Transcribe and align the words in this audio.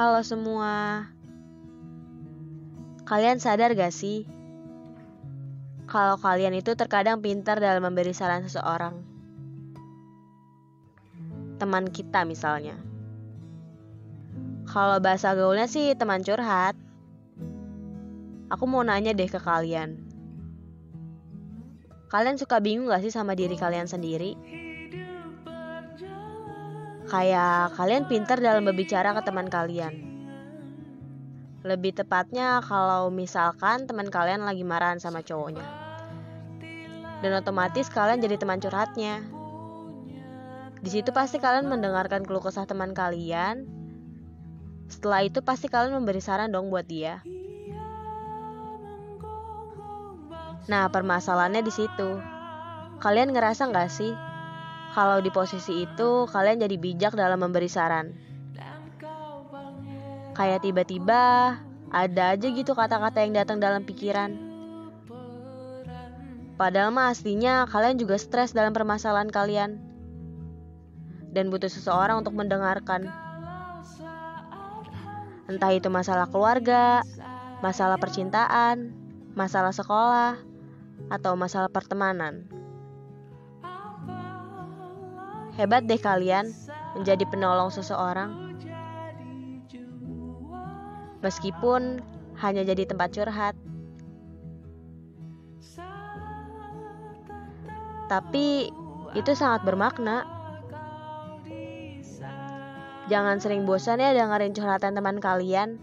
Halo 0.00 0.24
semua. 0.24 1.04
Kalian 3.04 3.36
sadar 3.36 3.76
gak 3.76 3.92
sih? 3.92 4.24
Kalau 5.84 6.16
kalian 6.16 6.56
itu 6.56 6.72
terkadang 6.72 7.20
pintar 7.20 7.60
dalam 7.60 7.84
memberi 7.84 8.16
saran 8.16 8.40
seseorang. 8.40 8.96
Teman 11.60 11.92
kita 11.92 12.24
misalnya. 12.24 12.80
Kalau 14.64 15.04
bahasa 15.04 15.36
gaulnya 15.36 15.68
sih 15.68 15.92
teman 15.92 16.24
curhat. 16.24 16.80
Aku 18.48 18.64
mau 18.64 18.80
nanya 18.80 19.12
deh 19.12 19.28
ke 19.28 19.36
kalian. 19.36 20.00
Kalian 22.08 22.40
suka 22.40 22.56
bingung 22.64 22.88
gak 22.88 23.04
sih 23.04 23.12
sama 23.12 23.36
diri 23.36 23.60
kalian 23.60 23.84
sendiri? 23.84 24.32
Kayak 27.10 27.74
kalian 27.74 28.06
pintar 28.06 28.38
dalam 28.38 28.62
berbicara 28.62 29.10
ke 29.18 29.22
teman 29.26 29.50
kalian. 29.50 29.98
Lebih 31.66 31.98
tepatnya 31.98 32.62
kalau 32.62 33.10
misalkan 33.10 33.90
teman 33.90 34.14
kalian 34.14 34.46
lagi 34.46 34.62
marahan 34.62 35.02
sama 35.02 35.18
cowoknya. 35.18 35.66
Dan 37.18 37.34
otomatis 37.34 37.90
kalian 37.90 38.22
jadi 38.22 38.38
teman 38.38 38.62
curhatnya. 38.62 39.26
Di 40.80 40.86
situ 40.86 41.10
pasti 41.10 41.42
kalian 41.42 41.66
mendengarkan 41.66 42.22
keluh 42.22 42.46
kesah 42.46 42.70
teman 42.70 42.94
kalian. 42.94 43.66
Setelah 44.86 45.26
itu 45.26 45.42
pasti 45.42 45.66
kalian 45.66 45.98
memberi 45.98 46.22
saran 46.22 46.54
dong 46.54 46.70
buat 46.70 46.86
dia. 46.86 47.26
Nah, 50.70 50.86
permasalahannya 50.86 51.66
di 51.66 51.74
situ. 51.74 52.22
Kalian 53.02 53.34
ngerasa 53.34 53.66
nggak 53.66 53.90
sih 53.90 54.29
kalau 54.90 55.22
di 55.22 55.30
posisi 55.30 55.86
itu 55.86 56.26
kalian 56.26 56.66
jadi 56.66 56.76
bijak 56.76 57.12
dalam 57.14 57.38
memberi 57.38 57.70
saran. 57.70 58.10
Kayak 60.34 60.64
tiba-tiba 60.66 61.56
ada 61.90 62.24
aja 62.34 62.46
gitu 62.48 62.72
kata-kata 62.74 63.22
yang 63.22 63.34
datang 63.34 63.58
dalam 63.58 63.86
pikiran. 63.86 64.50
Padahal 66.54 66.92
mah 66.92 67.08
aslinya 67.08 67.64
kalian 67.70 67.96
juga 67.96 68.20
stres 68.20 68.52
dalam 68.52 68.76
permasalahan 68.76 69.32
kalian. 69.32 69.80
Dan 71.30 71.48
butuh 71.48 71.70
seseorang 71.70 72.26
untuk 72.26 72.34
mendengarkan. 72.34 73.06
Entah 75.46 75.72
itu 75.74 75.86
masalah 75.86 76.26
keluarga, 76.26 77.02
masalah 77.62 77.98
percintaan, 77.98 78.90
masalah 79.38 79.70
sekolah, 79.70 80.38
atau 81.10 81.32
masalah 81.38 81.70
pertemanan. 81.70 82.59
Hebat 85.60 85.84
deh 85.84 86.00
kalian 86.00 86.48
menjadi 86.96 87.20
penolong 87.28 87.68
seseorang. 87.68 88.56
Meskipun 91.20 92.00
hanya 92.40 92.64
jadi 92.64 92.88
tempat 92.88 93.12
curhat. 93.12 93.52
Tapi 98.08 98.72
itu 99.12 99.32
sangat 99.36 99.60
bermakna. 99.68 100.24
Jangan 103.12 103.36
sering 103.44 103.68
bosan 103.68 104.00
ya 104.00 104.16
dengerin 104.16 104.56
curhatan 104.56 104.96
teman 104.96 105.20
kalian. 105.20 105.76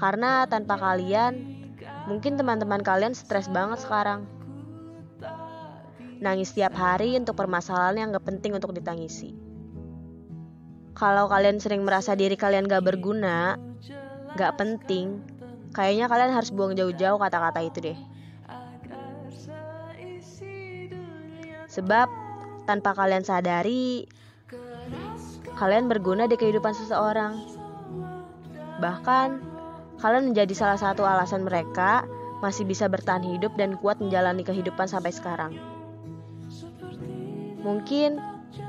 Karena 0.00 0.48
tanpa 0.48 0.80
kalian, 0.80 1.68
mungkin 2.08 2.40
teman-teman 2.40 2.80
kalian 2.80 3.12
stres 3.12 3.52
banget 3.52 3.84
sekarang 3.84 4.39
nangis 6.20 6.52
setiap 6.52 6.76
hari 6.76 7.16
untuk 7.16 7.34
permasalahan 7.34 7.96
yang 7.96 8.08
gak 8.12 8.28
penting 8.28 8.52
untuk 8.52 8.76
ditangisi. 8.76 9.32
Kalau 10.92 11.32
kalian 11.32 11.56
sering 11.56 11.80
merasa 11.80 12.12
diri 12.12 12.36
kalian 12.36 12.68
gak 12.68 12.84
berguna, 12.84 13.56
gak 14.36 14.60
penting, 14.60 15.24
kayaknya 15.72 16.12
kalian 16.12 16.36
harus 16.36 16.52
buang 16.52 16.76
jauh-jauh 16.76 17.16
kata-kata 17.16 17.60
itu 17.64 17.78
deh. 17.80 17.98
Sebab 21.70 22.08
tanpa 22.68 22.92
kalian 22.92 23.24
sadari, 23.24 24.04
kalian 25.56 25.88
berguna 25.88 26.28
di 26.28 26.36
kehidupan 26.36 26.76
seseorang. 26.76 27.40
Bahkan, 28.82 29.28
kalian 30.02 30.34
menjadi 30.34 30.52
salah 30.52 30.76
satu 30.76 31.06
alasan 31.06 31.46
mereka 31.46 32.04
masih 32.44 32.66
bisa 32.66 32.88
bertahan 32.90 33.22
hidup 33.24 33.54
dan 33.56 33.78
kuat 33.78 34.02
menjalani 34.02 34.42
kehidupan 34.42 34.90
sampai 34.90 35.14
sekarang. 35.14 35.79
Mungkin 37.60 38.20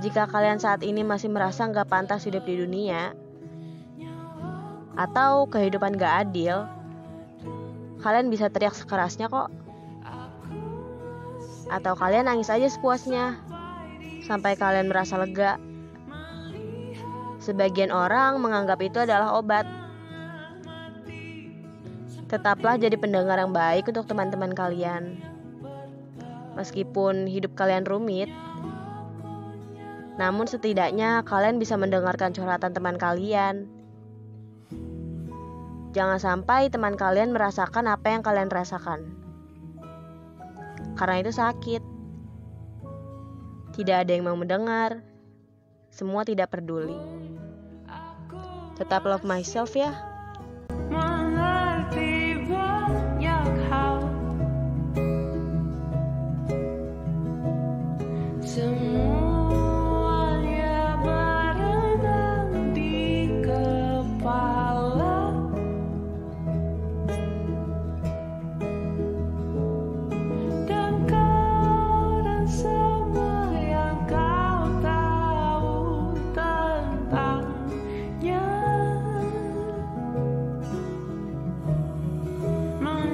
jika 0.03 0.28
kalian 0.28 0.59
saat 0.59 0.84
ini 0.84 1.02
masih 1.02 1.31
merasa 1.31 1.66
nggak 1.66 1.88
pantas 1.90 2.28
hidup 2.28 2.44
di 2.46 2.59
dunia, 2.59 3.16
atau 5.00 5.47
kehidupan 5.47 5.96
gak 5.96 6.28
adil, 6.28 6.68
kalian 8.03 8.28
bisa 8.28 8.52
teriak 8.52 8.75
sekerasnya 8.75 9.31
kok. 9.31 9.50
Atau 11.72 11.96
kalian 11.96 12.28
nangis 12.28 12.52
aja 12.52 12.68
sepuasnya, 12.68 13.40
sampai 14.28 14.59
kalian 14.59 14.91
merasa 14.91 15.16
lega. 15.16 15.56
Sebagian 17.41 17.90
orang 17.90 18.38
menganggap 18.38 18.78
itu 18.84 19.02
adalah 19.02 19.34
obat. 19.40 19.66
Tetaplah 22.29 22.78
jadi 22.78 22.96
pendengar 22.96 23.40
yang 23.40 23.52
baik 23.52 23.90
untuk 23.90 24.06
teman-teman 24.06 24.53
kalian. 24.53 25.19
Meskipun 26.53 27.25
hidup 27.25 27.56
kalian 27.56 27.88
rumit, 27.88 28.29
namun 30.19 30.44
setidaknya 30.47 31.23
kalian 31.23 31.55
bisa 31.61 31.79
mendengarkan 31.79 32.35
curhatan 32.35 32.75
teman 32.75 32.99
kalian. 32.99 33.69
Jangan 35.91 36.19
sampai 36.19 36.72
teman 36.72 36.95
kalian 36.95 37.35
merasakan 37.35 37.88
apa 37.88 38.11
yang 38.11 38.23
kalian 38.23 38.51
rasakan. 38.51 39.11
Karena 40.95 41.19
itu 41.19 41.31
sakit. 41.31 41.83
Tidak 43.72 43.97
ada 44.03 44.11
yang 44.11 44.27
mau 44.27 44.35
mendengar. 44.35 45.03
Semua 45.91 46.23
tidak 46.28 46.55
peduli. 46.55 46.95
Tetap 48.79 49.03
love 49.03 49.28
myself 49.28 49.75
ya. 49.75 50.10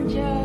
danger. 0.08 0.37